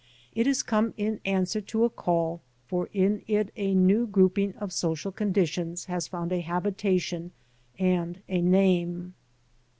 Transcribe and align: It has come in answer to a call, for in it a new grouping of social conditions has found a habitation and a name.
It 0.33 0.47
has 0.47 0.63
come 0.63 0.95
in 0.97 1.19
answer 1.25 1.61
to 1.61 1.83
a 1.83 1.89
call, 1.91 2.41
for 2.65 2.89
in 2.91 3.21
it 3.27 3.51
a 3.55 3.75
new 3.75 4.07
grouping 4.07 4.55
of 4.55 4.73
social 4.73 5.11
conditions 5.11 5.85
has 5.85 6.07
found 6.07 6.31
a 6.31 6.39
habitation 6.39 7.33
and 7.77 8.19
a 8.27 8.41
name. 8.41 9.13